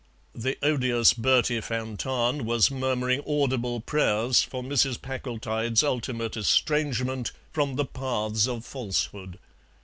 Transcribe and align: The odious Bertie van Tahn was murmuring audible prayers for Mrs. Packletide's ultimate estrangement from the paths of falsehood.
The 0.33 0.57
odious 0.63 1.13
Bertie 1.13 1.59
van 1.59 1.95
Tahn 1.95 2.43
was 2.43 2.71
murmuring 2.71 3.21
audible 3.27 3.79
prayers 3.81 4.41
for 4.41 4.63
Mrs. 4.63 4.99
Packletide's 4.99 5.83
ultimate 5.83 6.35
estrangement 6.35 7.31
from 7.53 7.75
the 7.75 7.85
paths 7.85 8.47
of 8.47 8.65
falsehood. 8.65 9.37